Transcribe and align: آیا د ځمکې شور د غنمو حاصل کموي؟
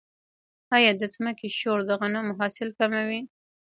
آیا 0.75 0.91
د 1.01 1.03
ځمکې 1.15 1.47
شور 1.59 1.79
د 1.85 1.91
غنمو 1.99 2.37
حاصل 2.39 2.69
کموي؟ 2.79 3.21